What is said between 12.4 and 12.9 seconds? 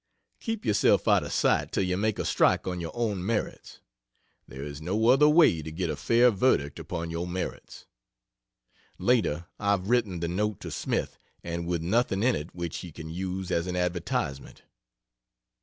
which